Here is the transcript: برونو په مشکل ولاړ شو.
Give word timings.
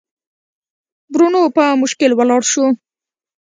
برونو 1.11 1.41
په 1.55 1.63
مشکل 1.81 2.11
ولاړ 2.15 2.41
شو. 2.51 2.65